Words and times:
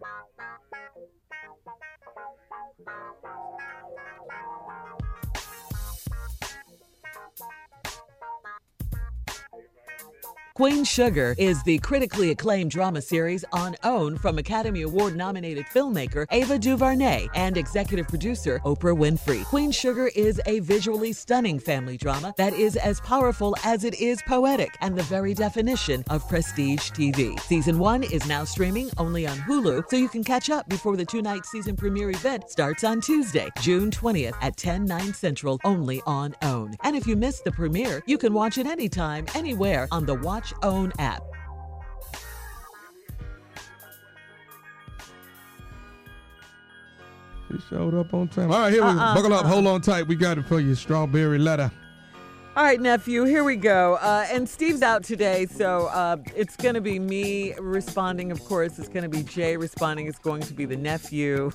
Bye. 0.00 0.38
Queen 10.58 10.82
Sugar 10.82 11.36
is 11.38 11.62
the 11.62 11.78
critically 11.78 12.32
acclaimed 12.32 12.72
drama 12.72 13.00
series 13.00 13.44
on 13.52 13.76
OWN 13.84 14.18
from 14.18 14.38
Academy 14.38 14.82
Award 14.82 15.14
nominated 15.14 15.64
filmmaker 15.66 16.26
Ava 16.32 16.58
DuVernay 16.58 17.28
and 17.36 17.56
executive 17.56 18.08
producer 18.08 18.60
Oprah 18.64 18.98
Winfrey. 18.98 19.44
Queen 19.44 19.70
Sugar 19.70 20.10
is 20.16 20.40
a 20.46 20.58
visually 20.58 21.12
stunning 21.12 21.60
family 21.60 21.96
drama 21.96 22.34
that 22.38 22.52
is 22.54 22.74
as 22.74 23.00
powerful 23.02 23.54
as 23.62 23.84
it 23.84 24.00
is 24.00 24.20
poetic 24.22 24.76
and 24.80 24.98
the 24.98 25.04
very 25.04 25.32
definition 25.32 26.02
of 26.10 26.28
prestige 26.28 26.90
TV. 26.90 27.38
Season 27.38 27.78
1 27.78 28.02
is 28.02 28.26
now 28.26 28.42
streaming 28.42 28.90
only 28.98 29.28
on 29.28 29.38
Hulu, 29.38 29.88
so 29.88 29.94
you 29.94 30.08
can 30.08 30.24
catch 30.24 30.50
up 30.50 30.68
before 30.68 30.96
the 30.96 31.04
two 31.04 31.22
night 31.22 31.46
season 31.46 31.76
premiere 31.76 32.10
event 32.10 32.50
starts 32.50 32.82
on 32.82 33.00
Tuesday, 33.00 33.48
June 33.60 33.92
20th 33.92 34.34
at 34.42 34.56
10, 34.56 34.86
9 34.86 35.14
central, 35.14 35.60
only 35.62 36.02
on 36.04 36.34
OWN. 36.42 36.74
And 36.82 36.96
if 36.96 37.06
you 37.06 37.14
missed 37.14 37.44
the 37.44 37.52
premiere, 37.52 38.02
you 38.06 38.18
can 38.18 38.34
watch 38.34 38.58
it 38.58 38.66
anytime, 38.66 39.24
anywhere 39.36 39.86
on 39.92 40.04
the 40.04 40.16
Watch 40.16 40.47
OWN 40.62 40.92
app. 40.98 41.22
He 47.50 47.58
showed 47.70 47.94
up 47.94 48.12
on 48.12 48.28
time. 48.28 48.52
All 48.52 48.58
right, 48.60 48.72
here 48.72 48.82
we 48.82 48.88
Uh-uh, 48.90 49.14
buckle 49.14 49.32
up. 49.32 49.44
uh-uh. 49.44 49.52
Hold 49.52 49.66
on 49.66 49.80
tight. 49.80 50.06
We 50.06 50.16
got 50.16 50.36
it 50.38 50.44
for 50.46 50.60
you. 50.60 50.74
Strawberry 50.74 51.38
letter. 51.38 51.70
All 52.56 52.64
right, 52.64 52.80
nephew, 52.80 53.22
here 53.24 53.44
we 53.44 53.54
go. 53.54 53.94
Uh, 54.02 54.26
and 54.32 54.46
Steve's 54.48 54.82
out 54.82 55.04
today, 55.04 55.46
so 55.46 55.86
uh, 55.86 56.16
it's 56.34 56.56
going 56.56 56.74
to 56.74 56.80
be 56.80 56.98
me 56.98 57.54
responding, 57.60 58.32
of 58.32 58.44
course. 58.44 58.80
It's 58.80 58.88
going 58.88 59.04
to 59.04 59.08
be 59.08 59.22
Jay 59.22 59.56
responding. 59.56 60.08
It's 60.08 60.18
going 60.18 60.42
to 60.42 60.52
be 60.54 60.64
the 60.64 60.76
nephew. 60.76 61.52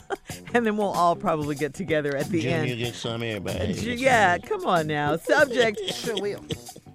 and 0.54 0.64
then 0.64 0.78
we'll 0.78 0.92
all 0.92 1.14
probably 1.14 1.56
get 1.56 1.74
together 1.74 2.16
at 2.16 2.26
the 2.30 2.40
Junior 2.40 2.56
end. 2.72 2.78
gets 2.78 2.98
some, 2.98 3.22
everybody. 3.22 3.74
J- 3.74 3.84
gets 3.96 4.00
Yeah, 4.02 4.38
come 4.38 4.64
on 4.66 4.86
now. 4.86 5.16
Subject. 5.18 5.78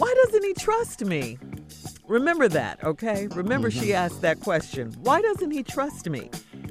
Why 0.00 0.14
doesn't 0.24 0.42
he 0.42 0.54
trust 0.54 1.04
me? 1.04 1.36
Remember 2.08 2.48
that, 2.48 2.82
okay? 2.82 3.26
Remember 3.32 3.70
she 3.70 3.88
mm-hmm. 3.88 3.96
asked 3.96 4.22
that 4.22 4.40
question. 4.40 4.96
Why 5.02 5.20
doesn't 5.20 5.50
he 5.50 5.62
trust 5.62 6.08
me? 6.08 6.30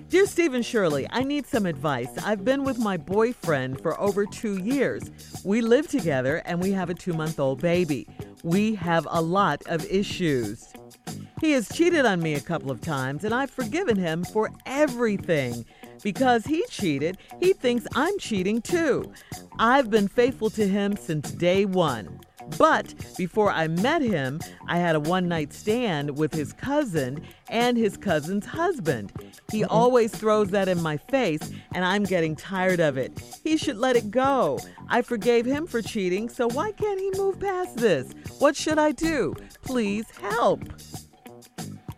Dear 0.10 0.26
Steve 0.26 0.56
and 0.56 0.66
Shirley, 0.66 1.06
I 1.12 1.22
need 1.22 1.46
some 1.46 1.68
advice. 1.68 2.10
I've 2.26 2.44
been 2.44 2.64
with 2.64 2.80
my 2.80 2.98
boyfriend 2.98 3.82
for 3.82 4.02
over 4.02 4.26
two 4.26 4.58
years. 4.58 5.12
We 5.46 5.62
live 5.62 5.88
together 5.88 6.42
and 6.44 6.60
we 6.60 6.72
have 6.72 6.90
a 6.90 6.96
two 6.96 7.14
month 7.14 7.40
old 7.40 7.62
baby. 7.62 8.08
We 8.44 8.74
have 8.74 9.08
a 9.12 9.22
lot 9.22 9.62
of 9.68 9.86
issues. 9.86 10.74
He 11.40 11.52
has 11.52 11.70
cheated 11.70 12.08
on 12.08 12.24
me 12.24 12.34
a 12.34 12.42
couple 12.42 12.72
of 12.72 12.82
times, 12.82 13.24
and 13.24 13.34
I've 13.36 13.52
forgiven 13.52 13.96
him 13.96 14.24
for 14.24 14.50
everything. 14.66 15.66
Because 16.02 16.46
he 16.46 16.66
cheated, 16.68 17.20
he 17.40 17.54
thinks 17.54 17.86
I'm 17.94 18.18
cheating 18.18 18.64
too. 18.64 19.14
I've 19.60 19.92
been 19.92 20.08
faithful 20.08 20.50
to 20.52 20.68
him 20.68 20.98
since 20.98 21.30
day 21.32 21.66
one. 21.66 22.19
But 22.58 22.94
before 23.18 23.52
I 23.52 23.68
met 23.68 24.02
him, 24.02 24.40
I 24.68 24.78
had 24.78 24.96
a 24.96 25.00
one 25.00 25.28
night 25.28 25.54
stand 25.54 26.18
with 26.18 26.34
his 26.34 26.54
cousin 26.54 27.22
and 27.48 27.78
his 27.78 27.98
cousin's 27.98 28.46
husband. 28.46 29.12
He 29.52 29.64
always 29.64 30.12
throws 30.12 30.50
that 30.50 30.68
in 30.68 30.82
my 30.82 30.98
face, 30.98 31.52
and 31.74 31.86
I'm 31.86 32.04
getting 32.04 32.36
tired 32.36 32.80
of 32.80 32.98
it. 32.98 33.22
He 33.44 33.58
should 33.58 33.78
let 33.78 33.96
it 33.96 34.12
go. 34.12 34.60
I 34.90 35.02
forgave 35.02 35.46
him 35.46 35.68
for 35.68 35.82
cheating, 35.82 36.30
so 36.30 36.48
why 36.48 36.72
can't 36.72 37.00
he 37.00 37.12
move 37.20 37.40
past 37.40 37.78
this? 37.78 38.14
What 38.40 38.56
should 38.56 38.78
I 38.78 38.92
do? 38.92 39.36
Please 39.62 40.06
help. 40.22 40.64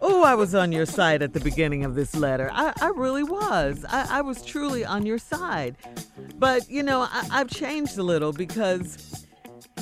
Oh, 0.04 0.24
I 0.24 0.34
was 0.34 0.56
on 0.56 0.72
your 0.72 0.88
side 0.88 1.22
at 1.22 1.34
the 1.34 1.40
beginning 1.40 1.86
of 1.86 1.94
this 1.94 2.16
letter. 2.16 2.50
I, 2.52 2.74
I 2.82 2.88
really 2.88 3.24
was. 3.24 3.86
I, 3.88 4.18
I 4.18 4.22
was 4.22 4.42
truly 4.42 4.84
on 4.84 5.06
your 5.06 5.20
side. 5.20 5.76
But, 6.38 6.68
you 6.72 6.82
know, 6.82 7.02
I, 7.02 7.28
I've 7.32 7.50
changed 7.50 8.00
a 8.00 8.04
little 8.04 8.34
because 8.34 9.11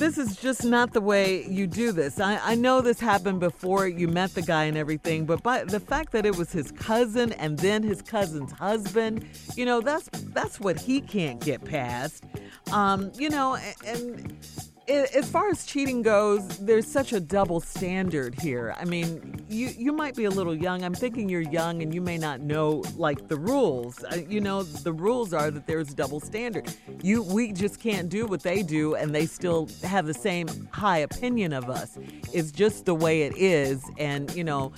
this 0.00 0.16
is 0.16 0.36
just 0.36 0.64
not 0.64 0.94
the 0.94 1.00
way 1.00 1.44
you 1.46 1.66
do 1.66 1.92
this. 1.92 2.18
I, 2.18 2.38
I 2.42 2.54
know 2.54 2.80
this 2.80 2.98
happened 2.98 3.38
before 3.38 3.86
you 3.86 4.08
met 4.08 4.34
the 4.34 4.40
guy 4.40 4.64
and 4.64 4.76
everything, 4.76 5.26
but 5.26 5.42
by 5.42 5.64
the 5.64 5.78
fact 5.78 6.12
that 6.12 6.24
it 6.24 6.36
was 6.36 6.50
his 6.50 6.72
cousin 6.72 7.32
and 7.34 7.58
then 7.58 7.82
his 7.82 8.00
cousin's 8.00 8.50
husband, 8.50 9.26
you 9.56 9.66
know, 9.66 9.82
that's 9.82 10.08
that's 10.32 10.58
what 10.58 10.80
he 10.80 11.02
can't 11.02 11.38
get 11.40 11.62
past. 11.66 12.24
Um, 12.72 13.12
you 13.14 13.28
know, 13.28 13.58
and 13.86 14.32
a- 14.56 14.69
as 14.90 15.30
far 15.30 15.48
as 15.48 15.64
cheating 15.64 16.02
goes, 16.02 16.46
there's 16.58 16.86
such 16.86 17.12
a 17.12 17.20
double 17.20 17.60
standard 17.60 18.34
here. 18.40 18.74
I 18.78 18.84
mean, 18.84 19.44
you 19.48 19.68
you 19.76 19.92
might 19.92 20.16
be 20.16 20.24
a 20.24 20.30
little 20.30 20.54
young. 20.54 20.82
I'm 20.82 20.94
thinking 20.94 21.28
you're 21.28 21.40
young 21.40 21.82
and 21.82 21.94
you 21.94 22.00
may 22.00 22.18
not 22.18 22.40
know 22.40 22.82
like 22.96 23.28
the 23.28 23.36
rules. 23.36 24.02
Uh, 24.04 24.22
you 24.28 24.40
know, 24.40 24.62
the 24.62 24.92
rules 24.92 25.32
are 25.32 25.50
that 25.50 25.66
there's 25.66 25.92
a 25.92 25.94
double 25.94 26.20
standard. 26.20 26.74
You 27.02 27.22
we 27.22 27.52
just 27.52 27.80
can't 27.80 28.08
do 28.08 28.26
what 28.26 28.42
they 28.42 28.62
do 28.62 28.94
and 28.94 29.14
they 29.14 29.26
still 29.26 29.68
have 29.82 30.06
the 30.06 30.14
same 30.14 30.48
high 30.72 30.98
opinion 30.98 31.52
of 31.52 31.70
us. 31.70 31.98
It's 32.32 32.50
just 32.50 32.84
the 32.84 32.94
way 32.94 33.22
it 33.22 33.36
is 33.36 33.84
and, 33.98 34.34
you 34.34 34.44
know, 34.44 34.72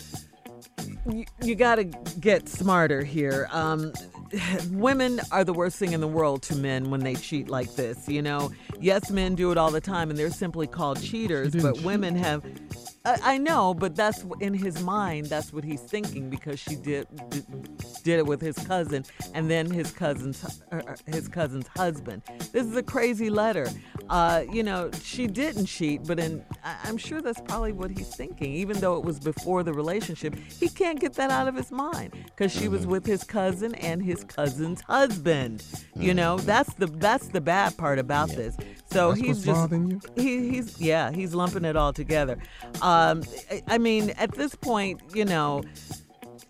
you, 1.11 1.25
you 1.43 1.55
got 1.55 1.77
to 1.77 1.85
get 1.85 2.49
smarter 2.49 3.03
here. 3.03 3.49
Um, 3.51 3.93
women 4.71 5.21
are 5.31 5.45
the 5.45 5.53
worst 5.53 5.77
thing 5.77 5.93
in 5.93 6.01
the 6.01 6.09
world 6.09 6.43
to 6.43 6.57
men 6.57 6.91
when 6.91 7.01
they 7.01 7.15
cheat 7.15 7.49
like 7.49 7.75
this. 7.75 8.09
You 8.09 8.23
know, 8.23 8.53
yes, 8.83 9.11
men 9.11 9.35
do 9.35 9.51
it 9.51 9.59
all 9.59 9.71
the 9.71 9.81
time, 9.81 10.11
and 10.11 10.19
they're 10.19 10.31
simply 10.31 10.67
called 10.67 11.01
cheaters. 11.01 11.55
But 11.55 11.81
women 11.83 12.17
have. 12.17 12.45
I 13.05 13.19
I 13.33 13.39
know, 13.39 13.75
but 13.75 13.97
that's 13.97 14.25
in 14.41 14.55
his 14.55 14.83
mind. 14.83 15.27
That's 15.27 15.53
what 15.53 15.65
he's 15.65 15.81
thinking 15.81 16.31
because 16.31 16.59
she 16.59 16.77
did 16.77 17.07
did, 17.31 17.47
did 18.03 18.19
it 18.19 18.27
with 18.27 18.41
his 18.41 18.57
cousin, 18.57 19.05
and 19.35 19.51
then 19.51 19.71
his 19.71 19.91
cousin's 19.91 20.45
uh, 20.45 20.77
uh, 20.77 20.95
his 21.07 21.29
cousin's 21.29 21.67
husband. 21.69 22.23
This 22.53 22.67
is 22.67 22.77
a 22.77 22.83
crazy 22.83 23.31
letter. 23.31 23.69
Uh, 24.09 24.45
you 24.53 24.63
know, 24.63 24.91
she 25.03 25.27
didn't 25.27 25.67
cheat, 25.67 26.05
but 26.07 26.19
in 26.19 26.45
I'm 26.85 26.97
sure 26.97 27.21
that's 27.21 27.41
probably 27.41 27.73
what 27.73 27.91
he's 27.91 28.15
thinking. 28.15 28.53
Even 28.55 28.79
though 28.79 28.97
it 28.97 29.05
was 29.05 29.19
before 29.19 29.63
the 29.63 29.73
relationship, 29.73 30.35
he 30.61 30.69
can't 30.69 31.01
get 31.01 31.15
that 31.15 31.31
out 31.31 31.49
of 31.49 31.55
his 31.55 31.71
mind 31.71 32.13
because 32.27 32.53
she 32.53 32.69
was 32.69 32.87
with 32.87 33.07
his 33.07 33.25
cousin 33.25 33.75
and 33.77 34.03
his 34.03 34.25
cousin's 34.25 34.81
husband. 34.83 35.65
You 35.97 36.15
know, 36.15 36.39
that's 36.39 36.75
the 36.75 36.87
that's 36.87 37.29
the 37.29 37.41
bad 37.41 37.77
part 37.77 37.99
about 37.99 38.29
this. 38.31 38.57
So 38.93 39.09
That's 39.09 39.21
he's 39.21 39.45
just 39.45 39.73
he, 40.17 40.51
he's 40.51 40.81
yeah 40.81 41.11
he's 41.11 41.35
lumping 41.35 41.65
it 41.65 41.77
all 41.77 41.93
together. 41.93 42.39
Um 42.83 43.23
I, 43.51 43.63
I 43.69 43.79
mean 43.79 44.11
at 44.11 44.33
this 44.33 44.55
point 44.55 45.01
you 45.15 45.25
know 45.25 45.63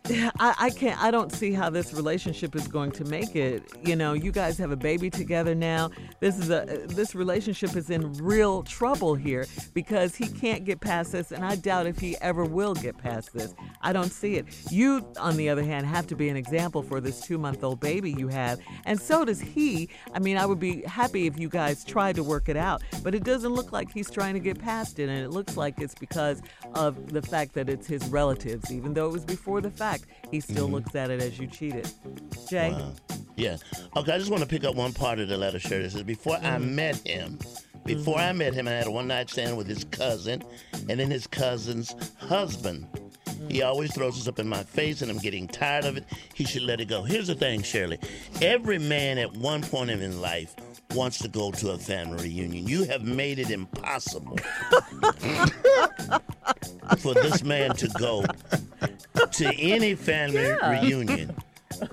I, 0.04 0.54
I 0.58 0.70
can't 0.70 1.00
I 1.00 1.10
don't 1.10 1.30
see 1.30 1.52
how 1.52 1.70
this 1.70 1.92
relationship 1.94 2.56
is 2.56 2.66
going 2.66 2.90
to 2.92 3.04
make 3.04 3.36
it. 3.36 3.62
You 3.84 3.94
know, 3.94 4.14
you 4.14 4.32
guys 4.32 4.58
have 4.58 4.72
a 4.72 4.76
baby 4.76 5.10
together 5.10 5.54
now. 5.54 5.90
This 6.20 6.38
is 6.38 6.50
a 6.50 6.86
this 6.88 7.14
relationship 7.14 7.76
is 7.76 7.88
in 7.88 8.12
real 8.14 8.62
trouble 8.64 9.14
here 9.14 9.46
because 9.74 10.14
he 10.14 10.26
can't 10.26 10.64
get 10.64 10.80
past 10.80 11.12
this 11.12 11.30
and 11.30 11.44
I 11.44 11.56
doubt 11.56 11.86
if 11.86 11.98
he 11.98 12.16
ever 12.20 12.44
will 12.44 12.74
get 12.74 12.98
past 12.98 13.32
this. 13.32 13.54
I 13.80 13.92
don't 13.92 14.10
see 14.10 14.36
it. 14.36 14.46
You 14.70 15.06
on 15.18 15.36
the 15.36 15.48
other 15.48 15.62
hand 15.62 15.86
have 15.86 16.06
to 16.08 16.16
be 16.16 16.28
an 16.28 16.36
example 16.36 16.82
for 16.82 17.00
this 17.00 17.24
2-month-old 17.26 17.80
baby 17.80 18.10
you 18.12 18.28
have 18.28 18.58
and 18.84 19.00
so 19.00 19.24
does 19.24 19.40
he. 19.40 19.88
I 20.14 20.18
mean, 20.18 20.36
I 20.36 20.46
would 20.46 20.60
be 20.60 20.82
happy 20.82 21.26
if 21.26 21.38
you 21.38 21.48
guys 21.48 21.84
tried 21.84 22.16
to 22.16 22.24
work 22.24 22.48
it 22.48 22.56
out, 22.56 22.82
but 23.02 23.14
it 23.14 23.22
doesn't 23.22 23.52
look 23.52 23.72
like 23.72 23.92
he's 23.92 24.10
trying 24.10 24.34
to 24.34 24.40
get 24.40 24.58
past 24.58 24.98
it 24.98 25.08
and 25.08 25.24
it 25.24 25.30
looks 25.30 25.56
like 25.56 25.80
it's 25.80 25.94
because 25.94 26.42
of 26.74 27.12
the 27.12 27.22
fact 27.22 27.54
that 27.54 27.68
it's 27.68 27.86
his 27.86 28.04
relatives 28.08 28.72
even 28.72 28.94
though 28.94 29.06
it 29.06 29.12
was 29.12 29.24
before 29.24 29.60
the 29.60 29.70
fact 29.70 29.91
he 30.30 30.40
still 30.40 30.68
looks 30.68 30.94
at 30.94 31.10
it 31.10 31.22
as 31.22 31.38
you 31.38 31.46
cheated. 31.46 31.88
Jay? 32.48 32.70
Wow. 32.70 32.92
Yeah. 33.36 33.56
Okay, 33.96 34.12
I 34.12 34.18
just 34.18 34.30
want 34.30 34.42
to 34.42 34.48
pick 34.48 34.64
up 34.64 34.74
one 34.74 34.92
part 34.92 35.18
of 35.18 35.28
the 35.28 35.36
letter, 35.36 35.58
shirt. 35.58 35.82
It 35.82 35.92
says, 35.92 36.02
Before 36.02 36.36
I 36.36 36.56
Mm-hmm. 36.58 36.74
met 36.74 36.96
him, 37.06 37.38
before 37.84 38.18
I 38.18 38.32
met 38.32 38.54
him, 38.54 38.68
I 38.68 38.72
had 38.72 38.86
a 38.86 38.90
one 38.90 39.08
night 39.08 39.30
stand 39.30 39.56
with 39.56 39.66
his 39.66 39.84
cousin 39.84 40.42
and 40.88 41.00
then 41.00 41.10
his 41.10 41.26
cousin's 41.26 41.94
husband. 42.18 42.86
Mm-hmm. 42.92 43.48
He 43.48 43.62
always 43.62 43.92
throws 43.94 44.16
this 44.16 44.28
up 44.28 44.38
in 44.38 44.48
my 44.48 44.62
face, 44.62 45.02
and 45.02 45.10
I'm 45.10 45.18
getting 45.18 45.48
tired 45.48 45.84
of 45.84 45.96
it. 45.96 46.04
He 46.34 46.44
should 46.44 46.62
let 46.62 46.80
it 46.80 46.88
go. 46.88 47.02
Here's 47.02 47.26
the 47.26 47.34
thing, 47.34 47.62
Shirley. 47.62 47.98
Every 48.40 48.78
man 48.78 49.18
at 49.18 49.32
one 49.32 49.62
point 49.62 49.90
in 49.90 49.98
his 49.98 50.16
life 50.16 50.54
wants 50.94 51.18
to 51.18 51.28
go 51.28 51.50
to 51.52 51.70
a 51.72 51.78
family 51.78 52.24
reunion. 52.24 52.66
You 52.66 52.84
have 52.84 53.02
made 53.02 53.38
it 53.38 53.50
impossible 53.50 54.38
for 56.98 57.14
this 57.14 57.42
man 57.42 57.74
to 57.76 57.88
go 57.98 58.24
to 59.32 59.54
any 59.58 59.94
family 59.94 60.42
Yeah. 60.42 60.80
reunion. 60.82 61.34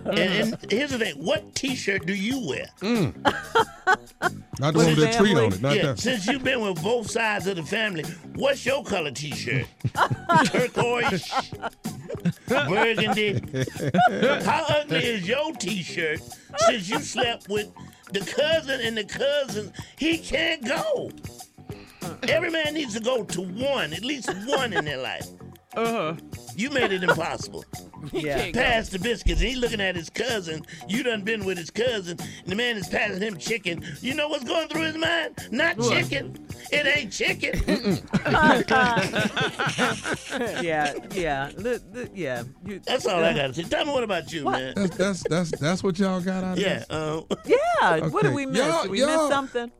And, 0.05 0.19
and 0.19 0.71
here's 0.71 0.91
the 0.91 0.99
thing: 0.99 1.15
what 1.15 1.55
T-shirt 1.55 2.05
do 2.05 2.13
you 2.13 2.47
wear? 2.47 2.67
Mm. 2.81 3.15
Not 4.59 4.73
the 4.73 4.79
one 4.79 4.87
with 4.87 4.97
that 4.97 5.13
treat 5.17 5.37
on 5.37 5.53
it. 5.53 5.61
Not 5.61 5.75
yeah, 5.75 5.81
that. 5.87 5.99
since 5.99 6.27
you've 6.27 6.43
been 6.43 6.61
with 6.61 6.83
both 6.83 7.09
sides 7.09 7.47
of 7.47 7.55
the 7.55 7.63
family, 7.63 8.03
what's 8.35 8.65
your 8.65 8.83
color 8.83 9.09
T-shirt? 9.09 9.65
Turquoise, 10.45 11.31
burgundy. 12.47 13.41
How 14.43 14.65
ugly 14.69 15.05
is 15.05 15.27
your 15.27 15.53
T-shirt? 15.53 16.19
Since 16.67 16.89
you 16.89 16.99
slept 16.99 17.47
with 17.49 17.69
the 18.11 18.21
cousin 18.21 18.81
and 18.81 18.97
the 18.97 19.03
cousin, 19.03 19.71
he 19.97 20.17
can't 20.17 20.65
go. 20.65 21.11
Every 22.23 22.49
man 22.49 22.73
needs 22.73 22.93
to 22.95 22.99
go 22.99 23.23
to 23.23 23.41
one, 23.41 23.93
at 23.93 24.03
least 24.03 24.29
one 24.45 24.73
in 24.73 24.85
their 24.85 24.97
life. 24.97 25.27
Uh-huh. 25.75 26.15
You 26.59 26.69
made 26.71 26.91
it 26.91 27.03
impossible. 27.03 27.63
Yeah. 28.13 28.51
Pass 28.53 28.87
the 28.87 28.97
biscuits. 28.97 29.41
He 29.41 29.57
looking 29.57 29.81
at 29.81 29.93
his 29.93 30.09
cousin. 30.09 30.65
You 30.87 31.03
done 31.03 31.21
been 31.21 31.43
with 31.43 31.57
his 31.57 31.69
cousin. 31.69 32.17
And 32.19 32.47
the 32.47 32.55
man 32.55 32.77
is 32.77 32.87
passing 32.87 33.21
him 33.21 33.37
chicken. 33.37 33.83
You 33.99 34.13
know 34.13 34.29
what's 34.29 34.45
going 34.45 34.69
through 34.69 34.83
his 34.83 34.95
mind? 34.97 35.35
Not 35.51 35.77
chicken. 35.81 36.47
It 36.71 36.87
ain't 36.87 37.11
chicken. 37.11 37.59
yeah, 40.63 40.93
yeah, 41.13 41.51
the, 41.57 41.81
the, 41.91 42.09
yeah. 42.13 42.43
You, 42.65 42.79
That's 42.85 43.05
all 43.05 43.21
I 43.21 43.33
got 43.33 43.47
to 43.47 43.53
say. 43.53 43.63
Tell 43.63 43.83
me 43.85 43.91
what 43.91 44.05
about 44.05 44.31
you, 44.31 44.45
man? 44.45 44.73
That's 44.75 44.95
that's 44.95 45.23
that's 45.27 45.51
that's 45.59 45.83
what 45.83 45.99
y'all 45.99 46.21
got 46.21 46.45
out 46.45 46.57
of 46.57 46.63
Yeah. 46.63 46.79
this? 46.79 46.89
Uh, 46.89 47.21
Yeah, 47.45 48.07
what 48.07 48.23
did 48.23 48.33
we 48.33 48.45
miss? 48.45 48.65
Y'all- 48.65 48.83
did 48.83 48.91
we 48.91 48.99
miss 48.99 49.07
y'all- 49.09 49.29
something? 49.29 49.71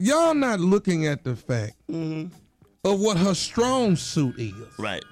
Y'all 0.00 0.34
not 0.34 0.58
looking 0.58 1.06
at 1.06 1.22
the 1.22 1.36
fact 1.36 1.74
of 1.88 3.00
what 3.00 3.16
her 3.18 3.34
strong 3.34 3.94
suit 3.96 4.34
is. 4.38 4.52
right. 4.78 5.04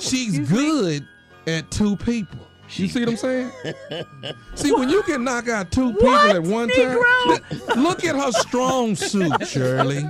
She's 0.00 0.38
good 0.48 1.06
at 1.46 1.70
two 1.70 1.96
people. 1.96 2.38
You 2.70 2.88
see 2.88 3.00
what 3.04 3.10
I'm 3.10 3.16
saying? 3.16 3.52
see, 4.56 4.72
when 4.72 4.88
you 4.88 5.00
can 5.04 5.22
knock 5.22 5.48
out 5.48 5.70
two 5.70 5.92
people 5.92 6.08
What, 6.10 6.34
at 6.34 6.42
one 6.42 6.68
Negro? 6.70 7.00
time, 7.38 7.82
look 7.82 8.04
at 8.04 8.16
her 8.16 8.32
strong 8.32 8.96
suit, 8.96 9.46
Shirley. 9.46 10.02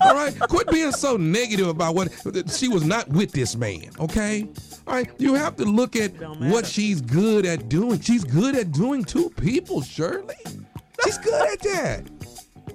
All 0.00 0.14
right, 0.14 0.36
quit 0.40 0.68
being 0.68 0.90
so 0.90 1.16
negative 1.16 1.68
about 1.68 1.94
what 1.94 2.10
she 2.50 2.66
was 2.66 2.84
not 2.84 3.08
with 3.08 3.30
this 3.30 3.54
man. 3.54 3.90
Okay, 4.00 4.48
all 4.88 4.94
right, 4.94 5.08
you 5.18 5.34
have 5.34 5.54
to 5.56 5.64
look 5.64 5.94
at 5.94 6.10
what 6.40 6.66
she's 6.66 7.00
good 7.00 7.46
at 7.46 7.68
doing. 7.68 8.00
She's 8.00 8.24
good 8.24 8.56
at 8.56 8.72
doing 8.72 9.04
two 9.04 9.30
people, 9.30 9.80
Shirley. 9.80 10.34
She's 11.04 11.18
good 11.18 11.52
at 11.52 11.60
that. 11.60 12.02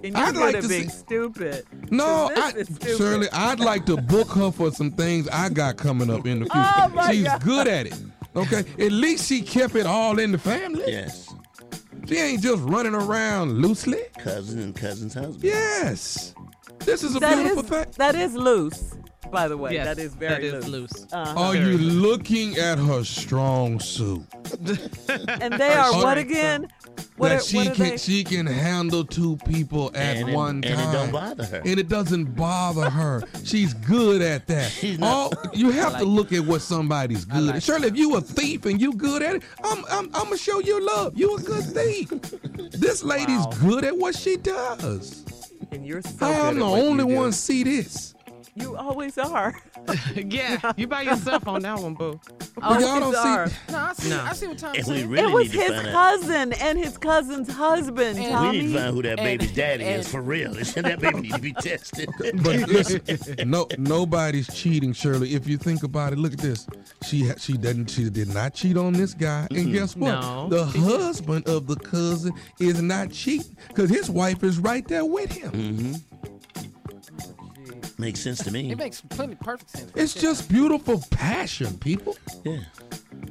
And 0.04 0.16
you're 0.16 0.18
I'd 0.18 0.34
good 0.36 0.40
like 0.42 0.56
at 0.56 0.62
to 0.64 0.68
being 0.70 0.90
see- 0.90 0.98
stupid. 0.98 1.66
No, 1.90 2.32
I, 2.36 2.52
stupid. 2.52 2.98
Shirley, 2.98 3.28
I'd 3.34 3.60
like 3.60 3.86
to 3.88 3.98
book 3.98 4.30
her 4.32 4.52
for 4.52 4.72
some 4.72 4.92
things 4.92 5.28
I 5.30 5.50
got 5.50 5.78
coming 5.78 6.10
up 6.10 6.26
in 6.28 6.40
the 6.40 6.46
future. 6.46 6.52
Oh, 6.56 6.90
my 6.94 7.12
She's 7.12 7.24
God. 7.24 7.44
good 7.44 7.68
at 7.68 7.88
it. 7.88 7.96
Okay, 8.36 8.60
at 8.60 8.92
least 8.92 9.28
she 9.28 9.42
kept 9.42 9.76
it 9.76 9.86
all 9.88 10.20
in 10.20 10.32
the 10.32 10.38
family. 10.38 10.84
Yes. 10.88 11.34
She 12.08 12.18
ain't 12.18 12.42
just 12.44 12.62
running 12.64 12.94
around 12.94 13.58
loosely. 13.62 14.00
Cousin 14.20 14.60
and 14.60 14.76
cousin's 14.76 15.14
husband. 15.16 15.44
Yes, 15.44 16.34
this 16.86 17.04
is 17.04 17.16
a 17.16 17.20
That 17.20 17.36
beautiful 17.36 17.64
is 17.64 17.70
thing. 17.70 17.86
that 17.98 18.16
is 18.16 18.34
loose, 18.36 18.96
by 19.32 19.48
the 19.48 19.58
way. 19.58 19.74
Yes, 19.74 19.86
that 19.86 20.00
is 20.02 20.14
very 20.14 20.34
that 20.34 20.44
is 20.44 20.68
loose. 20.68 20.92
loose. 21.02 21.14
Uh-huh. 21.14 21.40
Are 21.40 21.54
Very 21.54 21.72
you 21.72 21.78
loose. 21.78 21.94
looking 21.94 22.58
at 22.58 22.78
her 22.80 23.04
strong 23.04 23.80
suit? 23.80 24.24
And 25.42 25.54
they 25.54 25.74
are 25.74 25.92
what 25.94 26.18
again? 26.18 26.68
What 27.18 27.30
that 27.30 27.38
are, 27.42 27.44
she 27.44 27.58
what 27.58 27.76
can 27.76 27.90
they? 27.90 27.98
she 27.98 28.24
can 28.24 28.46
handle 28.46 29.04
two 29.04 29.38
people 29.46 29.88
at 29.96 30.18
And 30.18 30.30
it- 30.30 30.34
one 30.34 30.62
time. 30.62 30.72
and 30.74 30.82
it 30.82 30.92
don't 30.94 31.12
bother 31.12 31.46
her. 31.46 31.58
And 31.66 31.80
it 31.80 31.90
doesn't 31.90 32.36
bother 32.36 32.90
her. 32.90 33.24
She's 33.44 33.74
good 33.74 34.22
at 34.22 34.48
that. 34.48 34.72
She's 34.72 35.00
not- 35.00 35.08
All, 35.10 35.34
you 35.54 35.72
have 35.72 35.94
like 35.94 36.02
to 36.02 36.08
look 36.08 36.32
at 36.34 36.42
what 36.46 36.62
somebody's 36.62 37.26
good 37.26 37.44
like 37.44 37.56
at. 37.58 37.64
Shirley, 37.64 37.88
if 37.88 37.98
you 37.98 38.16
a 38.16 38.22
thief 38.22 38.66
and 38.66 38.80
you 38.82 38.94
good 38.94 39.22
at 39.24 39.36
it, 39.38 39.44
I'm 39.64 39.84
I'm, 39.90 40.06
I'm 40.14 40.24
gonna 40.26 40.38
show 40.38 40.60
you 40.60 40.80
love. 40.86 41.18
You 41.18 41.36
a 41.38 41.42
good 41.42 41.64
thief. 41.64 42.10
this 42.72 43.04
lady's 43.04 43.40
Wow. 43.46 43.52
good 43.62 43.84
at 43.84 43.98
what 43.98 44.16
she 44.16 44.38
does. 44.38 45.24
and 45.72 45.86
you're 45.86 46.02
so 46.02 46.26
I'm 46.28 46.56
good 46.56 46.62
the 46.62 46.66
at 46.66 46.72
what 46.72 46.78
you 46.82 46.88
only 46.90 47.06
do. 47.06 47.16
one 47.16 47.32
see 47.32 47.64
this. 47.64 48.14
You 48.60 48.76
always 48.76 49.18
are. 49.18 49.54
yeah, 50.16 50.72
you 50.78 50.88
by 50.88 51.04
yourself 51.04 51.48
on 51.48 51.62
that 51.62 51.80
one, 51.80 51.94
boo. 51.94 52.20
But 52.56 52.82
y'all 52.82 53.00
don't 53.00 53.16
are. 53.16 53.48
see. 53.48 53.56
No, 53.72 53.78
I 53.78 53.94
see. 53.94 54.10
No. 54.10 54.24
I 54.24 54.34
see 54.34 54.48
what 54.48 54.58
Tom's 54.58 54.78
And 54.80 54.88
we 54.88 54.96
saying. 54.98 55.10
really 55.10 55.32
it 55.32 55.34
was 55.36 55.44
need 55.46 55.52
to 55.54 55.58
his 55.62 55.76
find 55.76 55.88
out. 55.88 55.94
cousin 55.94 56.54
and 56.54 56.78
his 56.80 56.98
cousin's 56.98 57.52
husband, 57.52 58.18
And- 58.20 58.32
Tommy. 58.32 58.58
We 58.60 58.64
need 58.66 58.74
to 58.74 58.80
find 58.80 58.96
who 58.96 59.02
that 59.04 59.20
And- 59.20 59.26
baby's 59.40 59.52
daddy 59.56 59.84
and- 59.84 60.00
is 60.02 60.08
for 60.08 60.22
real. 60.22 60.54
that 60.54 61.00
baby 61.00 61.22
need 61.22 61.34
to 61.34 61.40
be 61.40 61.54
tested. 61.54 62.10
But 62.18 62.68
listen, 62.68 63.02
no, 63.50 63.68
nobody's 63.78 64.48
cheating, 64.54 64.94
Shirley. 64.94 65.36
If 65.36 65.48
you 65.48 65.58
think 65.58 65.84
about 65.84 66.14
it, 66.14 66.18
look 66.20 66.34
at 66.34 66.40
this. 66.40 66.66
She 67.06 67.28
ha- 67.28 67.36
she 67.38 67.54
doesn't 67.58 67.90
she 67.92 68.10
did 68.10 68.30
not 68.34 68.54
cheat 68.56 68.76
on 68.78 68.94
this 68.94 69.14
guy, 69.14 69.48
and 69.52 69.72
guess 69.72 69.96
what? 69.96 70.10
No, 70.20 70.48
the 70.50 70.68
she 70.72 70.80
didn't. 70.80 70.90
husband 71.02 71.48
of 71.48 71.68
the 71.68 71.76
cousin 71.76 72.34
is 72.60 72.82
not 72.82 73.12
cheating 73.12 73.56
because 73.68 73.90
his 73.90 74.10
wife 74.10 74.44
is 74.44 74.58
right 74.58 74.88
there 74.88 75.06
with 75.06 75.32
him. 75.32 75.52
Mm-hmm. 75.52 75.94
Makes 78.00 78.20
sense 78.22 78.44
to 78.44 78.52
me. 78.52 78.72
It 78.72 78.78
makes 78.78 79.02
plenty 79.02 79.36
perfect 79.36 79.72
sense. 79.72 79.92
It's 79.96 80.14
just 80.14 80.50
beautiful 80.50 81.04
passion, 81.10 81.78
people. 81.80 82.16
Yeah. 82.46 82.60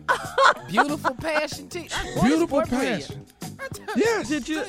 beautiful 0.69 1.15
passion. 1.15 1.69
T- 1.69 1.89
I- 1.95 2.05
what 2.05 2.17
is 2.17 2.23
Beautiful 2.23 2.63
passion. 2.63 3.27
I 3.61 3.69
tell 3.69 3.87
Yes. 3.97 4.29
Did 4.29 4.49
you? 4.49 4.65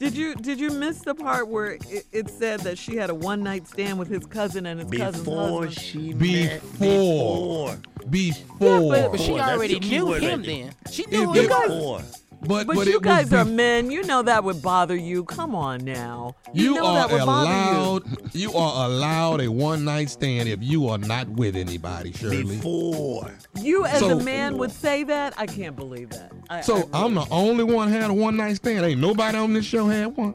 Did 0.00 0.16
you 0.16 0.34
did 0.34 0.58
you 0.58 0.70
miss 0.70 1.02
the 1.02 1.14
part 1.14 1.46
where 1.48 1.72
it, 1.88 2.04
it 2.10 2.28
said 2.28 2.60
that 2.60 2.76
she 2.76 2.96
had 2.96 3.10
a 3.10 3.14
one 3.14 3.42
night 3.44 3.66
stand 3.68 3.96
with 3.98 4.08
his 4.08 4.26
cousin 4.26 4.66
and 4.66 4.80
his 4.80 4.90
cousin's 4.90 5.24
Before 5.24 5.66
husband? 5.66 5.72
she 5.72 6.12
Before. 6.12 7.68
met. 7.68 8.10
Before. 8.10 8.96
Yeah, 8.96 9.08
But 9.10 9.20
she 9.20 9.30
Boy, 9.30 9.38
that's 9.38 9.52
already 9.56 9.72
your 9.74 9.80
key 9.80 9.88
knew 9.90 10.06
word 10.06 10.22
him 10.22 10.40
right 10.40 10.46
there. 10.46 10.64
then. 10.64 10.74
She 10.92 11.06
knew 11.06 11.30
If 11.30 11.36
him. 11.36 11.42
you 11.44 11.48
guys- 11.48 11.68
Before. 11.68 12.02
But 12.46 12.66
But, 12.66 12.76
but 12.76 12.86
you 12.86 12.94
it 12.94 13.02
was 13.04 13.04
guys 13.04 13.32
are 13.32 13.44
men. 13.44 13.90
You 13.90 14.02
know 14.04 14.22
that 14.22 14.44
would 14.44 14.62
bother 14.62 14.96
you. 14.96 15.24
Come 15.24 15.54
on 15.54 15.84
now. 15.84 16.34
You, 16.52 16.64
You 16.64 16.74
know 16.74 16.86
are 16.86 16.94
that 16.94 17.10
would 17.10 17.20
allowed. 17.22 18.34
You 18.34 18.52
are 18.54 18.86
allowed 18.86 19.40
a 19.40 19.48
one 19.48 19.84
night 19.84 20.10
stand 20.10 20.48
if 20.48 20.62
you 20.62 20.88
are 20.88 20.98
not 20.98 21.28
with 21.28 21.56
anybody, 21.56 22.12
Shirley. 22.12 22.42
Before. 22.44 23.30
you. 23.56 23.62
You 23.62 23.86
as 23.86 24.00
So- 24.00 24.18
a 24.18 24.22
man 24.22 24.58
would 24.58 24.70
say 24.72 25.04
that. 25.04 25.34
I 25.36 25.46
can't 25.46 25.76
believe 25.76 26.10
that. 26.10 26.32
I, 26.50 26.60
So 26.60 26.88
I 26.92 27.04
I'm 27.04 27.14
the 27.14 27.26
only 27.30 27.64
one 27.64 27.88
had 27.90 28.10
a 28.10 28.14
one 28.14 28.36
night 28.36 28.56
stand. 28.56 28.84
Ain't 28.84 29.00
nobody 29.00 29.36
on 29.38 29.52
this 29.52 29.64
show 29.64 29.86
had 29.88 30.16
one. 30.16 30.34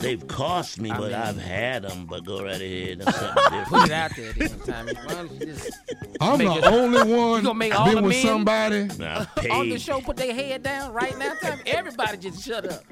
They've 0.00 0.26
cost 0.28 0.80
me, 0.80 0.88
but 0.90 1.00
mean- 1.02 1.14
I've 1.14 1.38
had 1.38 1.82
them. 1.82 2.06
But 2.06 2.24
go 2.24 2.42
right 2.42 2.60
ahead. 2.60 3.00
That's 3.00 3.16
something 3.20 3.64
Put 3.66 3.84
it 3.86 3.92
out 3.92 4.10
there 4.16 4.32
this 4.32 4.52
time. 4.66 4.86
Why 4.86 5.14
don't 5.14 5.30
you 5.40 5.54
I'm 6.20 6.38
Make 6.38 6.48
the 6.48 6.54
it- 6.58 6.64
only 6.72 7.12
one 7.14 7.42
gonna 7.44 7.54
make 7.54 7.78
all 7.78 7.84
been 7.86 7.96
the 7.96 8.02
with 8.02 8.12
men- 8.12 8.26
somebody. 8.26 8.80
On 9.50 9.68
the 9.68 9.78
show 9.78 10.00
put 10.00 10.16
their 10.16 10.34
head 10.34 10.62
down 10.62 10.92
right 10.92 11.16
now? 11.18 11.34
Time 11.34 11.60
everybody 11.66 12.16
just 12.16 12.42
shut 12.44 12.70
up. 12.70 12.82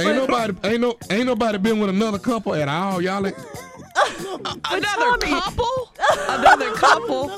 Ain't 0.00 0.16
nobody, 0.16 0.54
ain't 0.64 0.80
no, 0.80 0.96
ain't 1.10 1.26
nobody 1.26 1.58
been 1.58 1.78
with 1.78 1.90
another 1.90 2.18
couple 2.18 2.54
at 2.54 2.68
all. 2.68 3.00
Y'all, 3.02 3.26
ain't- 3.26 3.36
Another 4.70 5.18
Tommy- 5.18 5.26
couple? 5.40 5.92
Another 6.28 6.70
couple? 6.72 7.28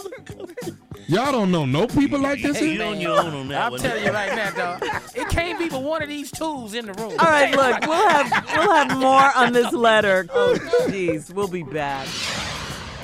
Y'all 1.12 1.30
don't 1.32 1.50
know 1.50 1.64
no 1.66 1.86
people 1.86 2.18
like 2.18 2.40
this 2.42 2.58
Hey, 2.58 2.72
you 2.74 2.82
on 2.82 3.00
your 3.00 3.20
own 3.20 3.34
on 3.34 3.48
that 3.48 3.66
I'm 3.66 3.72
one. 3.72 3.80
telling 3.80 4.04
you 4.04 4.10
right 4.10 4.34
now, 4.34 4.50
dog. 4.50 4.84
It 5.14 5.28
can't 5.28 5.58
be 5.58 5.68
but 5.68 5.82
one 5.82 6.02
of 6.02 6.08
these 6.08 6.30
tools 6.30 6.74
in 6.74 6.86
the 6.86 6.92
room. 6.94 7.12
All 7.18 7.26
right, 7.26 7.54
look, 7.54 7.80
we'll 7.86 8.08
have 8.08 8.30
we'll 8.56 8.72
have 8.72 8.98
more 8.98 9.30
on 9.36 9.52
this 9.52 9.72
letter. 9.72 10.26
Oh, 10.32 10.54
jeez, 10.88 11.32
we'll 11.32 11.48
be 11.48 11.62
back. 11.62 12.08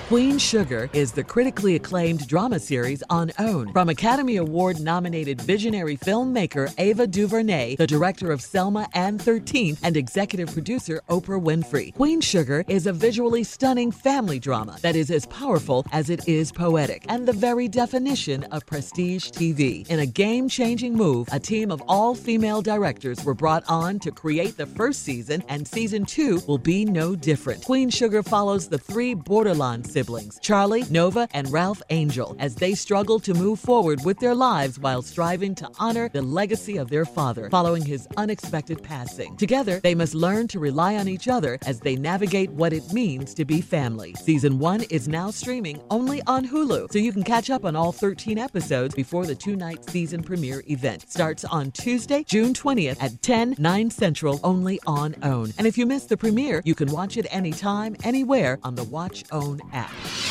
Queen 0.08 0.38
Sugar 0.38 0.88
is 0.94 1.12
the 1.12 1.22
critically 1.22 1.75
acclaimed 1.76 2.26
drama 2.26 2.58
series 2.58 3.02
on 3.10 3.31
OWN. 3.38 3.70
From 3.75 3.90
Academy 3.90 4.37
Award 4.38 4.80
nominated 4.80 5.38
visionary 5.38 5.99
filmmaker 5.99 6.73
Ava 6.78 7.06
DuVernay, 7.06 7.76
the 7.76 7.87
director 7.87 8.33
of 8.33 8.40
Selma 8.40 8.88
and 8.94 9.21
13, 9.21 9.76
and 9.83 9.99
executive 9.99 10.50
producer 10.50 11.02
Oprah 11.11 11.38
Winfrey. 11.38 11.94
Queen 11.94 12.23
Sugar 12.23 12.64
is 12.68 12.87
a 12.87 12.92
visually 12.94 13.44
stunning 13.44 13.92
family 13.92 14.38
drama 14.38 14.78
that 14.80 14.97
is 14.97 15.11
as 15.11 15.26
powerful 15.26 15.85
as 15.92 16.09
it 16.09 16.26
is 16.26 16.52
poetic 16.52 17.04
and 17.11 17.28
the 17.28 17.35
very 17.35 17.68
definition 17.68 18.44
of 18.44 18.64
prestige 18.64 19.26
TV. 19.26 19.87
In 19.90 20.00
a 20.00 20.06
game 20.06 20.49
changing 20.49 20.94
move, 20.94 21.28
a 21.33 21.38
team 21.38 21.71
of 21.71 21.83
all 21.87 22.14
female 22.14 22.62
directors 22.62 23.23
were 23.26 23.35
brought 23.35 23.64
on 23.68 23.99
to 23.99 24.11
create 24.11 24.56
the 24.56 24.64
first 24.64 25.02
season, 25.02 25.44
and 25.50 25.68
season 25.68 26.06
two 26.06 26.40
will 26.47 26.56
be 26.56 26.87
no 26.87 27.14
different. 27.14 27.62
Queen 27.62 27.90
Sugar 27.90 28.23
follows 28.23 28.71
the 28.71 28.78
three 28.78 29.14
Bordelon 29.14 29.85
siblings, 29.99 30.38
Charlie, 30.40 30.85
Nova, 30.90 31.26
and 31.33 31.50
Ralph 31.50 31.83
Angel, 31.90 32.37
as 32.38 32.55
they 32.55 32.73
struggle 32.75 33.19
to 33.19 33.35
move 33.35 33.59
forward 33.59 34.05
with 34.05 34.21
their 34.21 34.35
lives 34.35 34.78
while 34.78 35.02
striving 35.02 35.57
to 35.57 35.69
honor 35.81 36.09
the 36.09 36.23
legacy 36.23 36.76
of 36.76 36.88
their 36.88 37.05
father 37.05 37.50
following 37.50 37.85
his 37.85 38.07
unexpected 38.17 38.81
passing. 38.81 39.37
Together, 39.37 39.81
they 39.81 39.97
must 39.97 40.14
learn 40.14 40.47
to 40.47 40.61
rely 40.61 40.95
on 40.95 41.09
each 41.09 41.26
other 41.26 41.59
as 41.67 41.81
they 41.81 41.97
navigate 41.97 42.50
what 42.52 42.73
it 42.73 42.93
means 42.93 43.35
to 43.35 43.45
be 43.45 43.61
family. 43.61 44.14
Season 44.14 44.61
one 44.61 44.83
is 44.83 45.09
now 45.09 45.33
streaming 45.33 45.81
only 45.90 46.23
on 46.28 46.47
Hulu, 46.47 46.93
so 46.93 46.99
you 47.00 47.12
can 47.12 47.25
catch 47.25 47.50
up 47.50 47.64
on 47.64 47.75
all 47.75 47.90
13 47.90 48.38
episodes 48.38 48.95
before 48.95 49.26
the 49.26 49.35
two 49.35 49.57
night 49.57 49.90
season 49.90 50.23
premiere 50.23 50.62
event. 50.69 51.11
Starts 51.11 51.45
on 51.45 51.73
Tuesday, 51.73 52.23
June 52.23 52.55
20th 52.55 53.02
at 53.02 53.21
10, 53.23 53.57
9 53.59 53.90
Central, 53.90 54.38
only 54.45 54.78
on 54.87 55.17
OWN. 55.25 55.55
And 55.59 55.67
if 55.67 55.76
you 55.76 55.87
miss 55.87 56.05
the 56.05 56.17
premiere, 56.17 56.62
you 56.64 56.76
can 56.76 56.93
watch 56.93 57.17
it 57.17 57.26
anytime, 57.31 57.97
anywhere 58.05 58.61
on 58.62 58.76
the 58.76 58.85
Watch 58.85 59.25
OWN 59.33 59.61
app 59.73 59.88
back. 59.90 60.27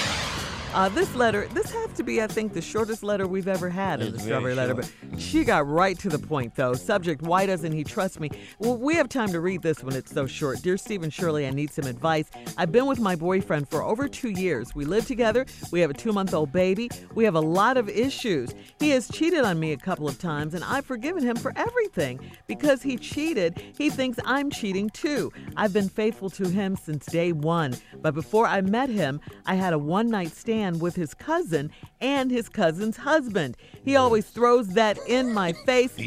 Uh, 0.78 0.88
this 0.90 1.16
letter, 1.16 1.48
this 1.56 1.72
has 1.72 1.92
to 1.94 2.04
be, 2.04 2.22
I 2.22 2.28
think, 2.28 2.54
the 2.54 2.62
shortest 2.62 3.02
letter 3.02 3.26
we've 3.26 3.48
ever 3.48 3.68
had 3.68 4.00
in 4.00 4.10
It's 4.10 4.18
the 4.18 4.24
Strawberry 4.26 4.54
Letter. 4.54 4.76
But 4.76 4.88
she 5.18 5.44
got 5.44 5.68
right 5.68 5.98
to 5.98 6.08
the 6.08 6.20
point, 6.20 6.54
though. 6.54 6.76
Subject: 6.76 7.24
Why 7.24 7.48
doesn't 7.48 7.72
he 7.72 7.84
trust 7.84 8.20
me? 8.20 8.30
Well, 8.60 8.78
we 8.78 8.94
have 8.94 9.10
time 9.10 9.30
to 9.30 9.40
read 9.40 9.64
this 9.64 9.84
when 9.84 9.96
it's 9.96 10.12
so 10.12 10.28
short. 10.28 10.62
Dear 10.62 10.78
Steve 10.78 11.02
and 11.02 11.12
Shirley, 11.12 11.48
I 11.48 11.50
need 11.50 11.72
some 11.72 11.86
advice. 11.86 12.30
I've 12.60 12.72
been 12.72 12.86
with 12.86 13.00
my 13.00 13.16
boyfriend 13.16 13.68
for 13.68 13.82
over 13.82 14.08
two 14.08 14.30
years. 14.30 14.76
We 14.76 14.86
live 14.86 15.08
together. 15.08 15.48
We 15.72 15.80
have 15.80 15.90
a 15.90 15.96
two-month-old 15.96 16.52
baby. 16.52 16.92
We 17.16 17.24
have 17.24 17.34
a 17.34 17.42
lot 17.42 17.78
of 17.78 17.90
issues. 17.90 18.54
He 18.80 18.92
has 18.92 19.10
cheated 19.10 19.46
on 19.46 19.60
me 19.60 19.72
a 19.72 19.78
couple 19.78 20.08
of 20.08 20.20
times, 20.20 20.54
and 20.54 20.64
I've 20.64 20.86
forgiven 20.86 21.24
him 21.24 21.38
for 21.38 21.54
everything 21.56 22.20
because 22.46 22.84
he 22.84 22.98
cheated. 22.98 23.60
He 23.76 23.90
thinks 23.90 24.20
I'm 24.26 24.52
cheating 24.52 24.92
too. 24.92 25.34
I've 25.56 25.74
been 25.74 25.90
faithful 25.90 26.30
to 26.30 26.48
him 26.48 26.76
since 26.76 27.08
day 27.08 27.32
one, 27.32 27.74
but 28.00 28.14
before 28.14 28.46
I 28.46 28.62
met 28.62 28.90
him, 28.90 29.22
I 29.48 29.56
had 29.56 29.74
a 29.74 29.80
one-night 29.80 30.36
stand 30.36 30.67
man 30.68 30.80
with 30.80 30.96
his 30.96 31.14
cousin 31.14 31.72
and 32.02 32.32
his 32.32 32.50
cousin's 32.50 32.98
husband. 32.98 33.56
He 33.84 33.96
always 33.96 34.26
throws 34.30 34.70
that 34.70 34.98
in 35.08 35.34
my 35.34 35.54
face, 35.54 35.98